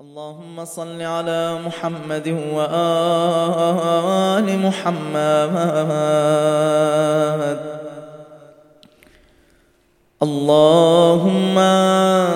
اللهم 0.00 0.64
صل 0.64 1.02
على 1.02 1.58
محمد 1.66 2.28
وآل 2.56 4.48
محمد. 4.66 5.54
اللهم 10.22 11.56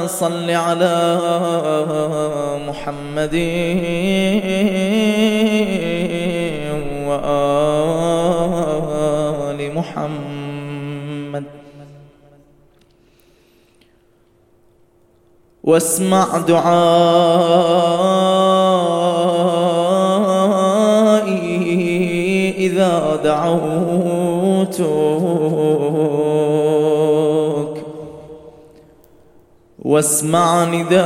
صل 0.06 0.50
على 0.50 1.18
محمد 2.68 3.34
وآل 7.08 8.40
محمد. 9.72 10.33
واسمع 15.64 16.38
دعائي 16.38 16.64
إذا 22.58 23.20
دعوتك. 23.24 24.84
واسمع 29.84 30.64
ندائي 30.64 31.04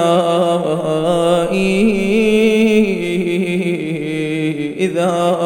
إذا 4.78 5.36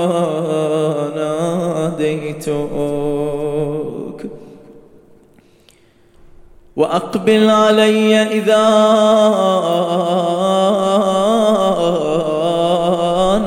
ناديتك. 1.16 2.48
وأقبل 6.82 7.50
علي 7.50 8.22
إذا 8.22 8.66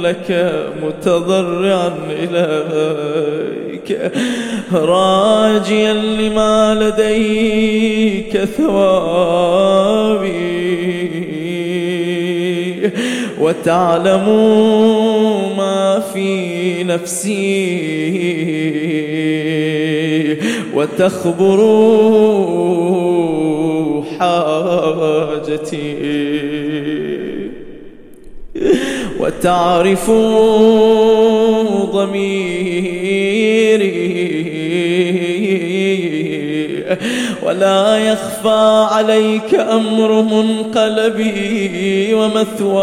لك 0.03 0.29
متضرعا 0.83 1.93
إليك 2.11 4.13
راجيا 4.73 5.93
لما 5.93 6.75
لديك 6.75 8.45
ثوابي. 8.45 10.31
وتعلم 13.41 14.27
ما 15.57 16.03
في 16.15 16.85
نفسي. 16.85 18.01
وتخبر 20.75 21.61
حاجتي. 24.21 25.97
وتعرف 29.21 30.11
ضميري 31.93 33.00
ولا 37.51 37.97
يخفى 37.97 38.87
عليك 38.91 39.55
أمر 39.55 40.23
منقلبي 40.23 42.15
ومثواي 42.15 42.81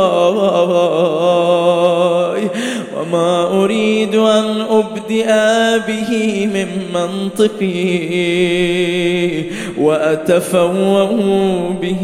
وما 3.00 3.64
أريد 3.64 4.16
أن 4.16 4.62
أبدئ 4.70 5.28
به 5.88 6.46
من 6.54 6.68
منطقي 6.94 8.08
وأتفوه 9.78 11.12
به 11.82 12.04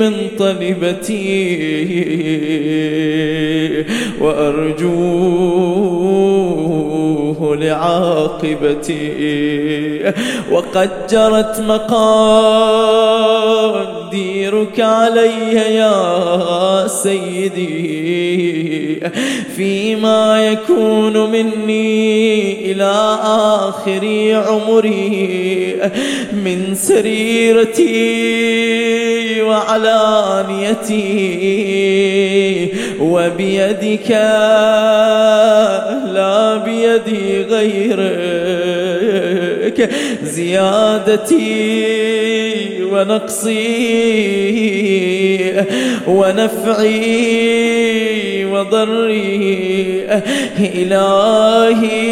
من 0.00 0.12
طلبتي 0.38 1.56
وأرجوه 4.20 6.05
لعاقبتي. 7.58 9.06
وقد 10.50 10.90
جرت 11.10 11.60
مقاديرك 11.60 12.00
علي 14.80 15.54
يا 15.54 16.86
سيدي. 16.86 17.96
فيما 19.56 20.46
يكون 20.46 21.30
مني 21.30 22.72
إلى 22.72 23.18
آخر 23.22 24.04
عمري 24.48 25.76
من 26.32 26.74
سريرتي 26.74 27.96
وعلانيتي. 29.42 31.06
وبيدك 33.00 34.10
لا 36.12 36.56
بيدي 36.56 37.45
غيرك 37.48 38.98
زيادتي 40.22 41.46
ونقصي 42.82 44.26
ونفعي 46.06 47.26
وضري. 48.44 50.06
إلهي 50.76 52.06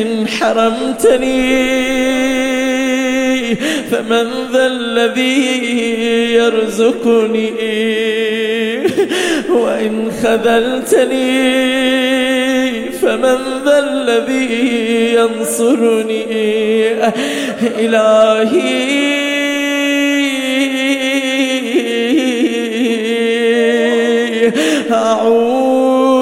إن 0.00 0.28
حرمتني 0.28 1.70
فمن 3.90 4.26
ذا 4.52 4.66
الذي 4.66 5.64
يرزقني 6.34 7.52
وإن 9.50 10.10
خذلتني 10.22 11.60
فمن 12.92 13.38
ذا 13.64 13.78
الذي 13.78 15.14
ينصرني 15.14 16.24
إلهي 17.78 19.20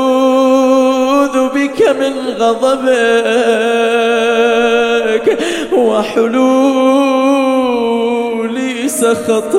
أعوذ 0.08 1.48
بك 1.54 1.88
من 2.00 2.12
غضبك 2.38 2.88
وحلول 5.72 7.07
سخطك 9.00 9.54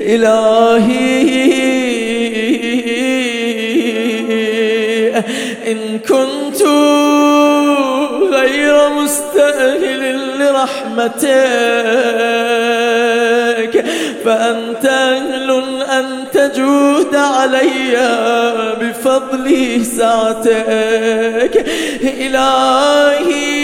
إلهي 0.00 1.16
إن 5.66 5.98
كنت 5.98 6.62
غير 8.32 8.88
مستأهل 8.88 10.02
لرحمتك 10.38 11.34
فأنت 14.24 14.84
أهل 14.86 15.50
أن 15.90 16.24
تجود 16.32 17.14
علي 17.16 17.96
بفضل 18.80 19.86
سعتك. 19.86 21.64
إلهي 22.02 23.55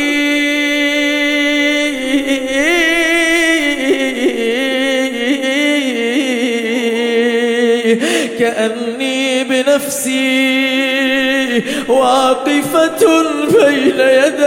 بنفسي 9.92 11.64
واقفة 11.88 13.22
بين 13.52 14.00
يديك 14.00 14.44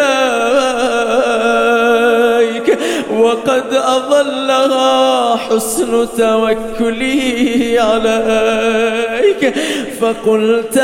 وقد 3.11 3.73
أضلها 3.73 5.35
حسن 5.35 6.07
توكلي 6.17 7.79
عليك. 7.79 9.53
فقلت 10.01 10.77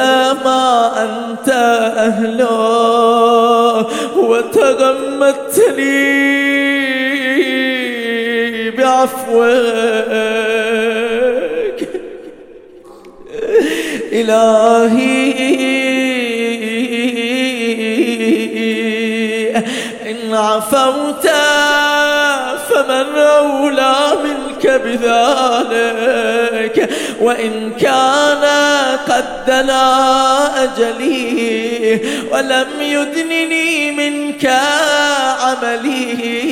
ما 0.46 0.92
أنت 1.04 1.50
أهله؟ 1.98 2.52
وتغمدتني 4.16 4.72
بعفوك 8.70 9.92
إلهي. 14.12 15.32
إن 20.10 20.34
عفوت 20.34 21.28
فمن 22.70 23.16
أولى 23.18 23.96
منك 24.24 24.68
بذلك 24.86 26.10
وإن 27.22 27.72
كان 27.80 28.44
قد 29.10 29.46
دنا 29.48 29.84
أجلي 30.64 32.00
ولم 32.32 32.68
يدنني 32.82 33.92
منك 33.92 34.46
عملي. 35.42 36.52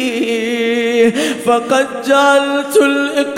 فقد 1.45 1.87
جعلت 2.07 2.77
بالذنب 2.77 3.29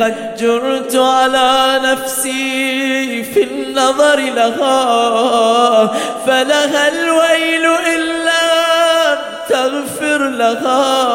قد 0.00 0.36
جرت 0.40 0.96
على 0.96 1.80
نفسي 1.84 3.22
في 3.22 3.42
النظر 3.42 4.20
لها 4.20 5.86
فلها 6.26 6.88
الويل 6.88 7.66
إن 7.66 8.00
لم 8.00 9.18
تغفر 9.48 10.28
لها. 10.28 11.14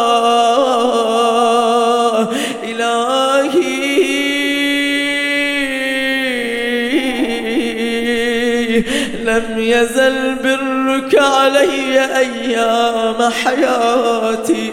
لم 9.29 9.59
يزل 9.59 10.35
برك 10.43 11.21
علي 11.21 11.99
أيام 12.17 13.29
حياتي. 13.43 14.71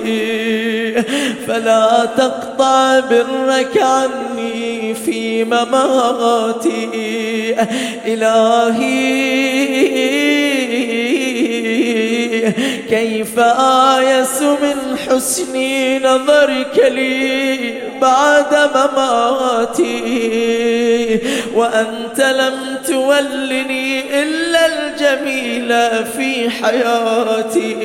فلا 1.46 2.08
تقطع 2.16 3.00
برك 3.00 3.78
عني 3.78 4.94
في 4.94 5.44
مماتي. 5.44 6.88
إلهي 8.06 9.16
كيف 12.90 13.38
آيس 13.38 14.42
من 14.42 14.98
حسن 15.08 15.54
نظرك 16.02 16.92
لي 16.94 17.74
بعد 18.00 18.70
مماتي؟ 18.74 20.00
وأنت 21.54 22.20
لم 22.20 22.78
تولني 22.86 24.05
الجميل 25.06 25.70
في 26.04 26.50
حياتي. 26.50 27.76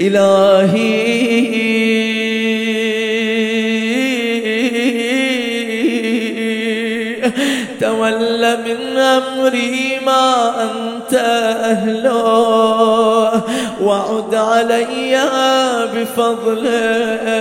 إلهي. 0.00 1.50
تول 7.80 8.58
من 8.58 8.98
أمري 8.98 9.98
ما 10.06 10.54
أنت 10.62 11.14
أهله 11.64 12.22
وعد 13.82 14.34
علي 14.34 15.20
بفضلك 15.94 17.32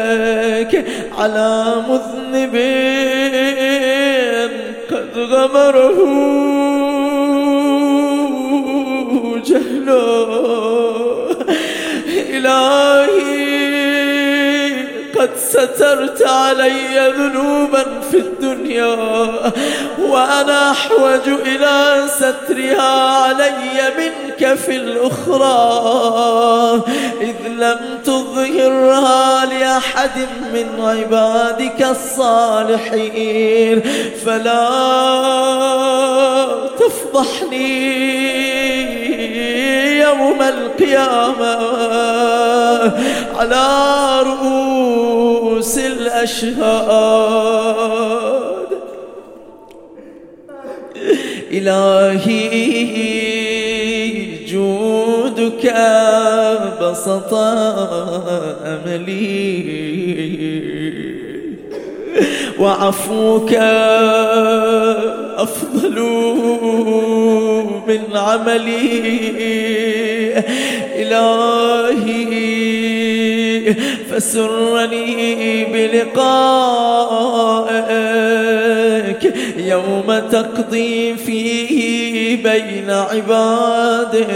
على 1.17 1.75
مذنب 1.89 2.55
قد 2.55 3.28
غمره 5.25 5.99
جهله. 9.45 10.49
إلهي 12.29 13.69
قد 15.19 15.29
سترت 15.37 16.27
علي 16.27 17.13
ذنوبا 17.17 18.01
في 18.11 18.17
الدنيا 18.17 18.95
وأنا 19.99 20.71
أحوج 20.71 21.27
إلى 21.45 22.05
سترها 22.07 23.23
علي 23.23 23.93
منك 23.97 24.28
في 24.45 24.75
الأخرى 24.75 25.59
إذ 27.21 27.47
لم 27.47 27.79
تظهرها 28.05 29.45
لأحد 29.45 30.27
من 30.53 30.65
عبادك 30.79 31.81
الصالحين 31.91 33.81
فلا 34.25 34.69
تفضحني 36.79 37.99
يوم 39.99 40.41
القيامة 40.41 41.57
على 43.37 43.67
رؤوس 44.21 45.77
الأشهاد. 45.77 47.39
إلهي 51.51 53.38
جودك 55.49 55.73
بسط 56.81 57.33
أملي. 58.65 59.63
وعفوك 62.59 63.53
أفضل 65.37 65.99
من 67.87 68.01
عملي. 68.15 68.89
إلهي 70.95 72.29
فسرني 74.11 75.65
بلقائك 75.65 76.13
يوم 79.57 80.19
تقضي 80.31 81.15
فيه. 81.15 82.08
بين 82.43 82.89
عبادك. 82.89 84.33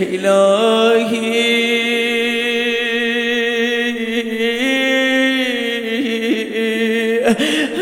إلهي. 0.00 1.74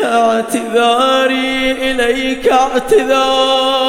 اعتذاري 0.04 1.72
إليك 1.72 2.48
اعتذار 2.48 3.82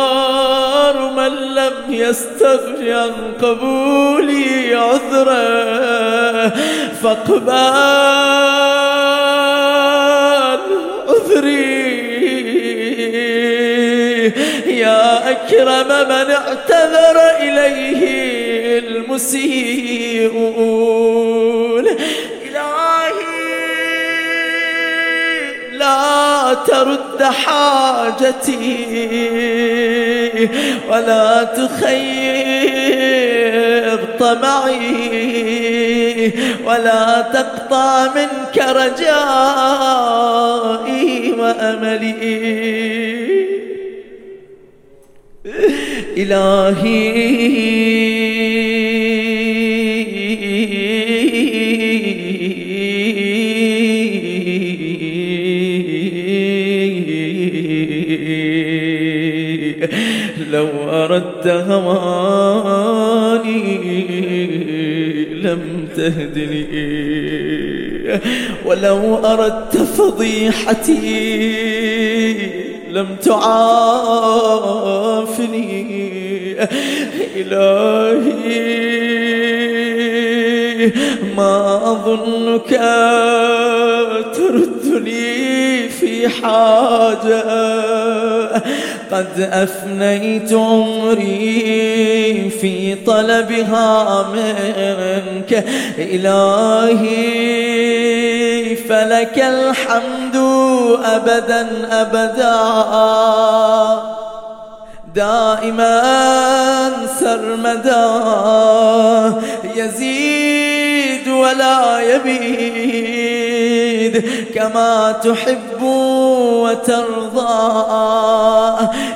من 1.17 1.34
لم 1.55 1.74
يستغن 1.89 2.88
عن 2.88 3.13
قبولي 3.41 4.75
عذره 4.75 6.53
فاقبل 7.03 7.50
عذري. 11.08 11.73
يا 14.84 15.32
أكرم 15.32 15.90
من 16.10 16.28
اعتذر 16.32 17.18
إليه 17.40 18.02
المسيئون. 18.80 20.34
إلهي 21.88 23.24
لا 25.72 26.54
ترد 26.68 27.24
حاجتي 27.24 28.63
ولا 30.90 31.44
تخيب 31.44 32.84
طمعي 34.20 35.13
ولا 36.66 37.22
تقطع 37.34 38.08
منك 38.16 38.58
رجائي 38.58 39.13
وأملي. 41.40 42.13
إلهي. 46.17 47.33
لو 60.51 60.69
أردت 60.89 61.47
هواني 61.47 62.93
لم 65.33 65.88
تهدني 65.95 66.65
ولو 68.65 69.15
أردت 69.15 69.77
فضيحتي 69.77 71.73
لم 72.93 73.15
تعافني. 73.15 73.43
إلهي 77.35 78.73
ما 81.38 81.81
أظنك 81.91 82.69
تردني 84.35 85.89
في 85.89 86.29
حاجة. 86.29 87.43
قد 89.12 89.39
أفنيت 89.39 90.53
عمري 90.53 91.53
في 92.62 92.95
طلبها 92.95 94.27
منك. 94.33 95.65
إلهي 96.00 97.73
فلك 98.93 99.38
الحمد 99.38 100.35
أبدا 101.03 101.67
أبدا. 101.91 102.57
دائما 105.15 106.01
سرمدا 107.19 108.05
يزيد 109.75 111.27
ولا 111.27 112.00
يبيد. 112.00 113.33
كما 114.55 115.12
تحب 115.23 115.83
وترضى 116.63 117.57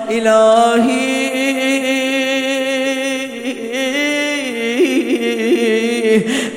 إلهي. 0.10 1.38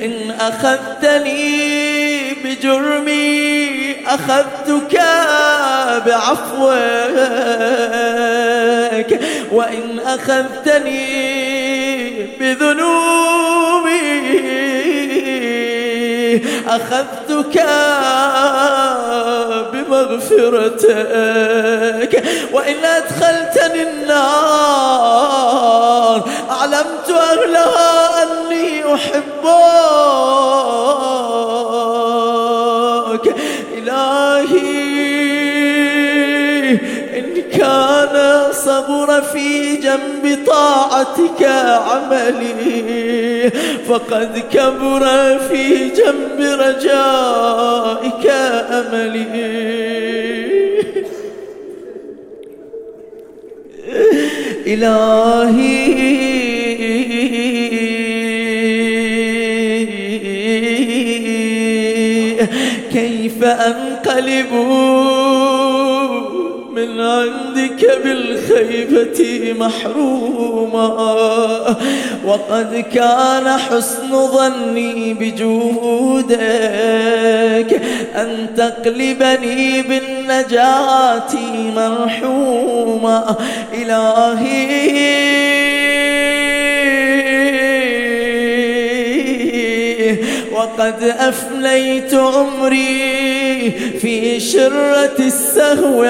إن 0.05 0.31
أخذتني 0.39 1.70
بجرمي 2.61 3.95
أخذتك 4.07 5.01
بعفوك 6.05 6.69
وإن 9.51 9.99
أخذتني 9.99 11.11
بذنوبي 12.39 14.01
أخذتك 16.67 17.65
بمغفرتك 19.73 20.93
وإن 22.53 22.85
أدخلتني 22.85 23.83
النار 23.83 25.01
أعلمت 26.49 27.09
أهلها 27.09 28.23
أني 28.23 28.93
أحبك. 28.95 30.00
في 39.19 39.75
جنب 39.75 40.45
طاعتك 40.47 41.43
عملي. 41.87 43.51
فقد 43.87 44.43
كبر 44.53 45.03
في 45.49 45.89
جنب 45.89 46.39
رجائك 46.39 48.25
أملي. 48.71 49.61
إلهي. 54.67 56.11
كيف 62.93 63.43
أنقلب؟ 63.43 64.51
من 66.81 66.99
عندك 66.99 68.01
بالخيبة 68.03 69.53
محروما. 69.59 70.87
وقد 72.25 72.85
كان 72.93 73.57
حسن 73.57 74.27
ظني 74.27 75.13
بجودك 75.13 76.41
أن 78.15 78.47
تقلبني 78.57 79.81
بالنجاة 79.81 81.33
مرحوما. 81.75 83.35
إلهي. 83.73 85.31
وقد 90.51 91.03
أفنيت 91.03 92.13
عمري 92.13 93.50
في 94.01 94.39
شرة 94.39 95.15
السهو 95.19 96.03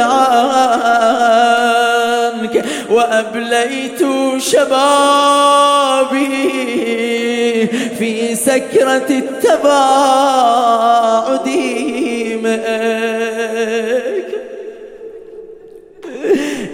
عنك 2.31 2.65
وأبليت 2.89 4.01
شبابي 4.37 6.31
في 7.99 8.35
سكرة 8.35 9.09
التباعد 9.09 10.21
منك 12.43 14.20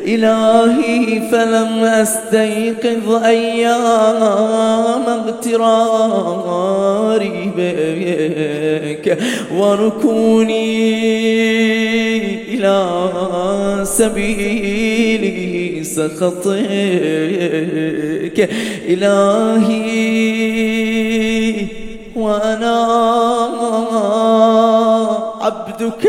إلهي 0.07 1.21
فلم 1.31 1.83
أستيقظ 1.83 3.23
أيام 3.23 5.03
اغتراري 5.07 6.31
بك 7.57 9.17
وركوني 9.57 10.97
إلى 12.53 12.77
سبيل 13.83 15.23
سخطك. 15.85 16.57
إلهي 18.89 20.07
وأنا 22.15 22.77
عبدك 25.41 26.05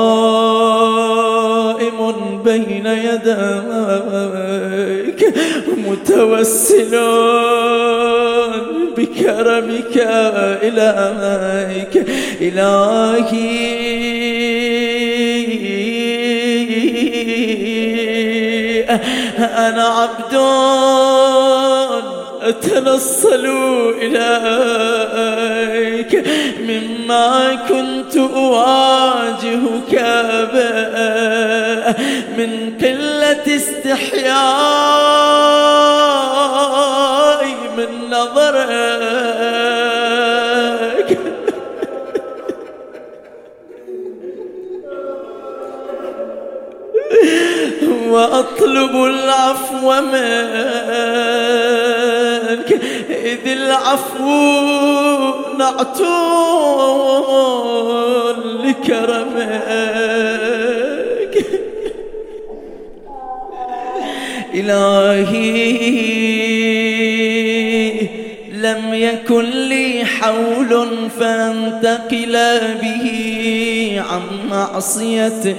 بين 2.45 2.85
يديك 3.07 4.01
متوسل 5.87 6.93
بكرمك 8.97 9.95
إليك. 10.63 11.95
إلهي 12.41 13.73
أنا 19.39 19.83
عبد 19.83 20.33
أتنصل 22.43 23.45
إليك 24.01 25.33
مما 26.59 27.55
كنت 27.69 28.17
أواجهك 28.17 29.93
به 30.53 30.83
من 32.37 32.51
قلة 32.81 33.47
استحياء 33.55 34.33
من 37.77 37.91
نظرك. 38.09 38.63
وأطلب 48.09 48.93
العفو 48.95 49.87
منك. 50.01 51.92
إذ 53.09 53.47
العفو 53.47 54.63
نعت 55.57 55.99
لكرمك. 58.63 60.03
إلهي 64.53 65.63
لم 68.63 68.93
يكن 68.93 69.45
لي 69.69 70.05
حول 70.05 70.87
فانتقل 71.19 72.37
به 72.81 73.05
عن 74.09 74.21
معصيتك 74.49 75.53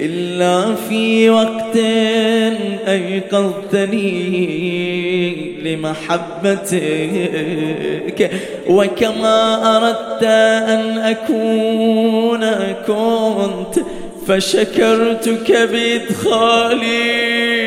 إلا 0.00 0.74
في 0.74 1.30
وقت 1.30 1.76
أيقظتني 2.88 4.06
لمحبتك. 5.62 6.70
وكما 8.68 9.76
أردت 9.76 10.24
أن 10.68 10.98
أكون 10.98 12.46
كنت 12.86 13.84
فشكرتك 14.28 15.52
بإدخالي 15.52 17.06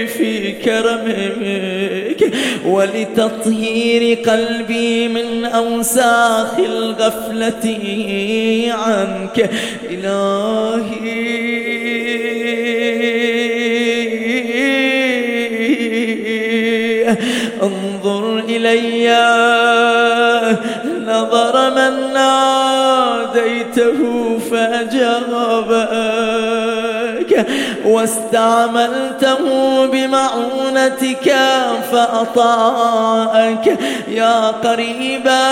في 0.08 0.52
كرمك 0.52 2.34
ولتطهير 2.66 4.18
قلبي 4.18 5.08
من 5.08 5.46
أوساخ 5.46 6.60
الغفلة 6.60 7.78
عنك. 8.72 9.50
إلهي. 9.92 11.40
انظر 17.64 18.40
إلي 18.40 19.10
نظر 21.08 21.70
من 21.70 22.18
ناديته 23.80 24.40
فأجابك 24.52 25.88
واستعملته 27.86 29.40
بمعونتك 29.86 31.36
فأطاعك. 31.92 33.80
يا 34.08 34.48
قريبا 34.48 35.50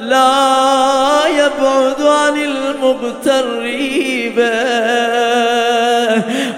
لا 0.00 1.26
يبعد 1.26 2.02
عن 2.02 2.36
المغترب 2.36 4.38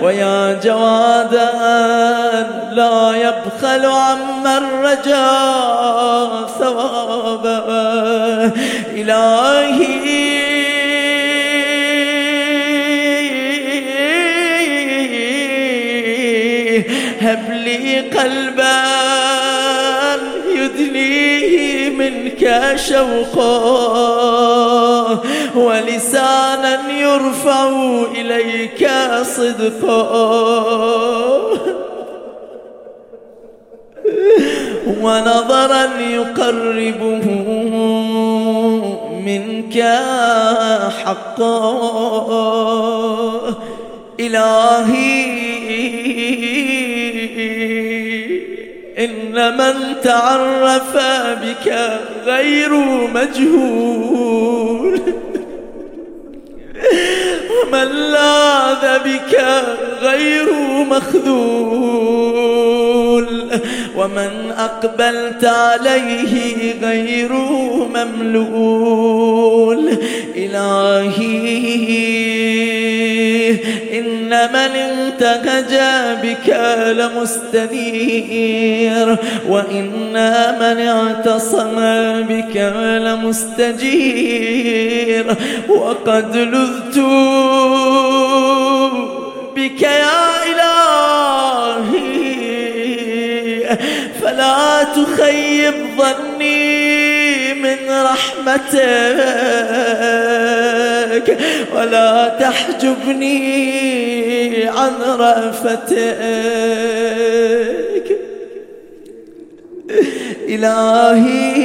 ويا 0.02 0.60
جوادا 0.64 1.50
لا 2.72 3.12
يبخل 3.12 3.86
عمن 3.86 4.62
رجا 4.84 5.30
ثوابا 6.58 7.60
إلهي. 9.10 10.30
هب 17.20 17.50
لي 17.50 18.00
قلبا 18.00 18.82
يدنيه 20.56 21.90
منك 21.90 22.74
شوقا 22.88 23.50
ولسانا 25.54 26.80
يرفع 27.00 27.68
إليك 28.14 28.90
صدقا. 29.22 30.00
ونظرا 35.02 35.84
يقربه 36.00 37.26
منك 39.26 39.82
حقا. 41.04 41.60
إلهي 44.20 45.40
إن 48.98 49.56
من 49.56 49.74
تعرف 50.02 50.96
بك 51.42 51.98
غير 52.24 52.74
مجهول. 53.14 55.00
ومن 57.50 57.88
لاذ 57.88 58.98
بك 58.98 59.34
غير 60.02 60.48
مخذول. 60.90 62.79
ومن 63.96 64.52
أقبلت 64.58 65.44
عليه 65.44 66.74
غير 66.82 67.32
مملول. 67.94 69.90
إلهي 70.36 71.50
إن 73.98 74.28
من 74.28 74.56
انتهج 74.56 75.74
بك 76.22 76.48
لمستنير. 76.96 78.36
وإن 79.48 80.12
من 80.60 80.78
اعتصم 80.86 81.76
بك 82.22 82.56
لمستجير. 83.06 83.90
وقد 85.68 86.36
لذت 86.36 86.98
بك 89.56 89.82
يا 89.82 90.29
فلا 94.40 94.82
تخيب 94.82 95.74
ظني 95.98 97.54
من 97.54 97.76
رحمتك 97.90 98.70
ولا 101.74 102.28
تحجبني 102.40 103.38
عن 104.68 104.92
رأفتك. 105.02 106.00
إلهي 110.48 111.60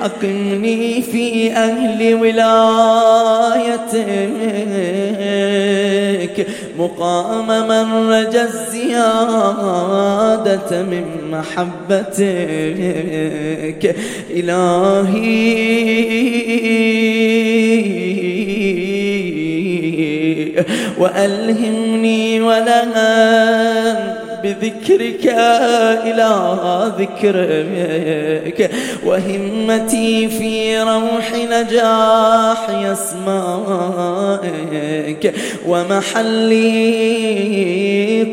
أقمني 0.00 1.02
في 1.02 1.52
أهل 1.52 2.14
ولايتك 2.14 2.44
مقام 6.78 7.68
من 7.68 8.10
رجى 8.10 8.42
الزيادة 8.42 8.82
من 10.82 11.04
محبتك. 11.30 12.64
إلهي 14.30 15.44
وألهمني 20.98 22.40
ولها 22.40 24.23
بذكرك 24.44 25.26
إلى 26.06 26.30
ذكرك. 26.98 28.70
وهمتي 29.06 30.28
في 30.28 30.78
روح 30.80 31.32
نجاح 31.50 32.60
يسمائك 32.70 34.44
ومحلي 35.66 36.74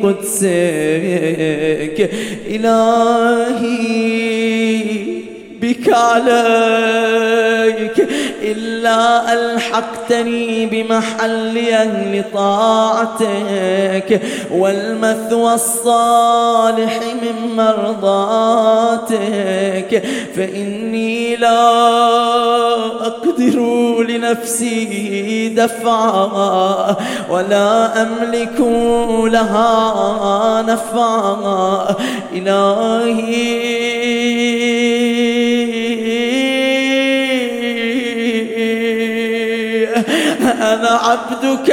قدسك. 0.03 0.49
إلهي 2.47 4.11
بك 5.61 5.93
عليك 5.93 6.31
إلا 8.41 9.33
ألحقتني 9.33 10.65
بمحل 10.65 11.57
أهل 11.57 12.23
طاعتك 12.33 14.21
والمثوى 14.51 15.53
الصالح 15.53 16.99
من 17.21 17.55
مرضاتك. 17.55 19.11
فإني 20.35 21.35
لا 21.35 21.69
أقدر 23.05 23.59
لنفسي 24.03 25.49
دفعا 25.49 26.95
ولا 27.29 28.01
أملك 28.01 28.59
لها 29.31 30.61
نفعا. 30.61 31.95
إلهي 32.33 33.61
أنا 40.73 40.89
عبدك 40.89 41.69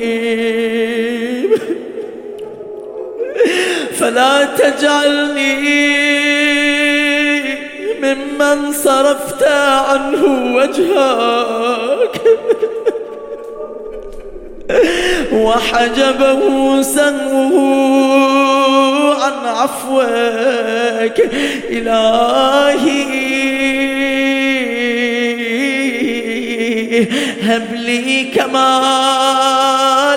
فلا 3.98 4.44
تجعلني 4.44 5.53
ممن 8.03 8.72
صرفت 8.72 9.42
عنه 9.88 10.55
وجهك. 10.57 12.22
وحجبه 15.33 16.83
سهوه 16.83 18.33
عن 19.25 19.47
عفوك 19.47 21.18
إلهي. 21.71 23.52
هب 27.43 27.73
لي 27.73 28.25
كمال 28.25 28.63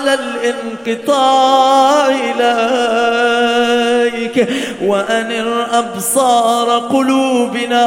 الانقطاع 0.08 2.08
إليك 2.36 4.48
وأنر 4.82 5.66
أبصار 5.72 6.78
قلوبنا 6.78 7.86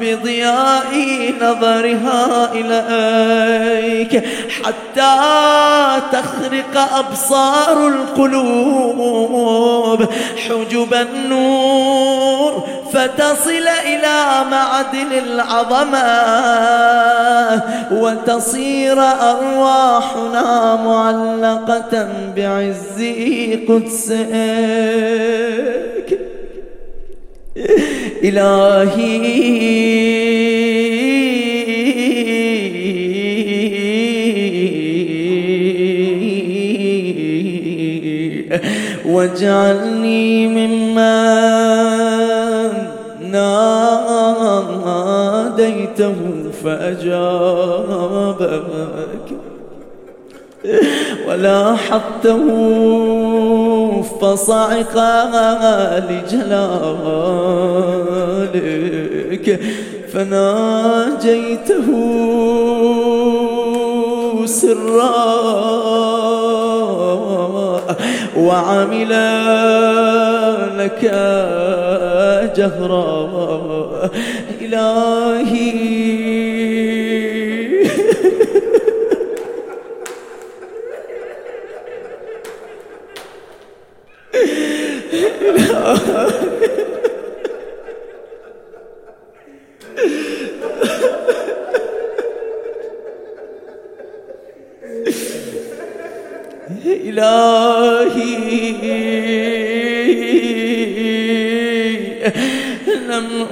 بضياء 0.00 1.32
نظرها 1.40 2.50
إليك 2.54 4.24
حتى 4.64 5.16
تخرق 6.12 6.94
أبصار 6.96 7.88
القلوب 7.88 10.06
حجب 10.48 10.94
النور 10.94 12.77
فتصل 12.92 13.66
إلى 13.86 14.44
معدن 14.50 15.12
العظمة 15.26 16.08
وتصير 17.92 18.98
أرواحنا 19.00 20.76
معلقة 20.76 22.08
بعز 22.36 22.98
قدسك. 23.68 24.18
إلهي. 28.24 29.98
واجعلني 39.06 40.46
ممن 40.46 40.77
ناديته 45.98 46.50
فأجابك 46.64 47.88
ولا 51.28 51.76
حطه 51.76 52.42
فصعق 54.20 54.98
لجلالك 56.10 57.18
فناجيته 60.12 61.86
سرا 64.46 65.28
وعمل 68.36 69.12
لك 70.78 71.00
جهرا 72.56 74.10
إلهي. 74.60 76.27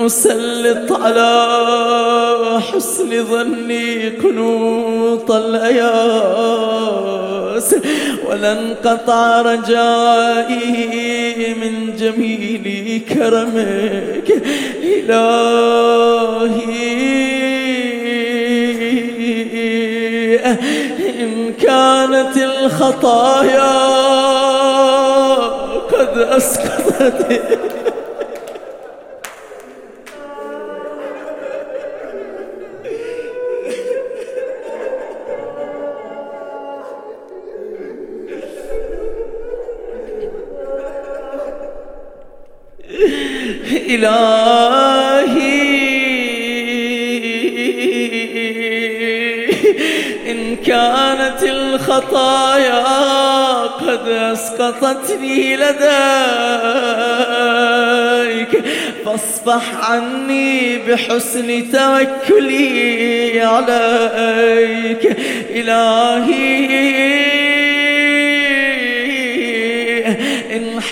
أسلط 0.01 0.93
على 0.93 2.61
حسن 2.73 3.25
ظني 3.25 4.09
قنوط 4.09 5.31
الأياس 5.31 5.77
ولن 8.31 8.75
قطع 8.85 9.41
رجائي 9.41 10.75
من 11.55 11.97
جميل 11.97 13.03
كرمك 13.09 14.43
إلهي. 14.83 15.87
إن 20.99 21.53
كانت 21.53 22.37
الخطايا 22.37 23.77
قد 25.79 26.19
أسقطت. 26.19 27.41
إلهي. 43.97 45.87
إن 50.31 50.57
كانت 50.57 51.43
الخطايا 51.43 52.83
قد 53.67 54.09
أسقطتني 54.09 55.57
لديك 55.57 55.77
فاصفح 59.05 59.91
عني 59.91 60.79
بحسن 60.79 61.73
توكلي 61.73 63.41
عليك. 63.41 65.17
إلهي. 65.51 67.36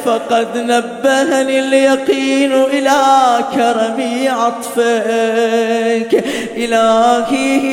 فقد 0.04 0.48
نبهني 0.56 1.60
اليقين 1.60 2.52
إلى 2.52 3.00
كرم 3.54 4.28
عطفك 4.28 6.24
إلهي 6.56 7.68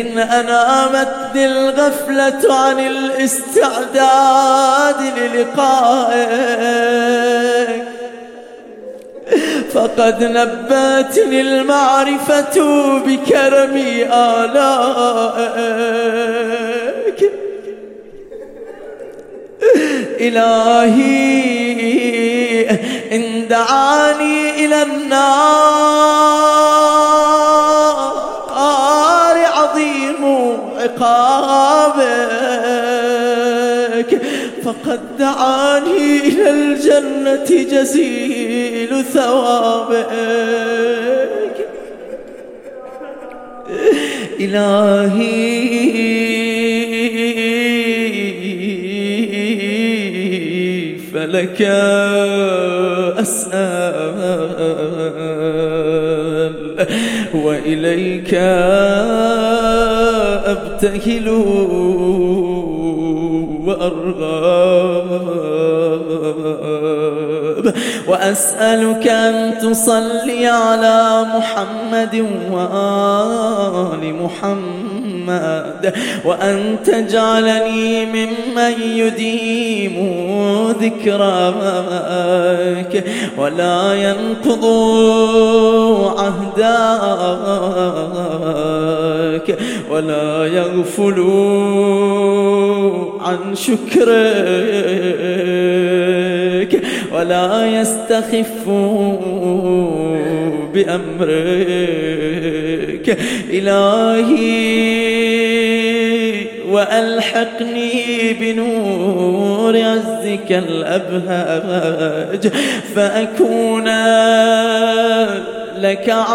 إن 0.00 0.18
أنامتني 0.18 1.46
الغفلة 1.46 2.54
عن 2.54 2.78
الاستعداد 2.78 4.20
للقائك. 5.18 6.76
فقد 9.76 10.24
نبتني 10.24 11.40
المعرفة 11.40 12.56
بكرم 12.98 13.76
آلائك. 14.12 15.36
إلهي 20.20 21.16
إن 23.12 23.48
دعاني 23.48 24.64
إلى 24.64 24.82
النار 24.82 25.36
عظيم 29.56 30.22
عقابك 30.78 32.05
فقد 34.86 35.18
دعاني 35.18 36.18
إلى 36.28 36.50
الجنة 36.50 37.44
جزيل 37.72 39.04
ثوابك 39.04 40.06
إلهي. 44.40 45.56
فلك 51.12 51.62
أسأل 53.18 53.56
وإليك 57.34 58.34
أبتهل 60.46 61.28
وأرغب. 63.66 64.65
وأسألك 68.16 69.08
أن 69.08 69.58
تصلي 69.58 70.46
على 70.46 71.26
محمد 71.36 72.24
وآل 72.50 74.14
محمد 74.22 75.92
وأن 76.24 76.76
تجعلني 76.84 78.06
ممن 78.06 78.74
يديم 78.80 79.96
ذكرك 80.80 81.84
ولا 83.38 83.94
ينقض 83.94 84.64
عهدك 86.18 87.46
ولا 89.90 90.46
يغفل 90.46 91.20
عن 93.20 93.54
شكرك. 93.54 94.06
ولا 97.12 97.66
يستخف 97.66 98.68
بأمرك. 100.74 102.26
إلهي 103.50 104.86
وألحقني 106.70 108.32
بنور 108.40 109.82
عزك 109.82 110.50
الأبهاج. 110.50 112.52
فأكون 112.94 113.88
لك 115.78 116.08
عارفا 116.08 116.26